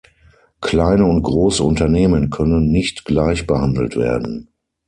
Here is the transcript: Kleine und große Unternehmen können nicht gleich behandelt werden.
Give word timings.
Kleine 0.61 1.05
und 1.05 1.21
große 1.21 1.61
Unternehmen 1.61 2.31
können 2.31 2.71
nicht 2.71 3.05
gleich 3.05 3.45
behandelt 3.45 3.95
werden. 3.97 4.49